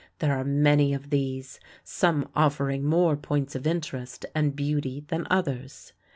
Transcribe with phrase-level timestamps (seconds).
[0.17, 5.93] There are many of these, some offering more points of interest and beauty than others.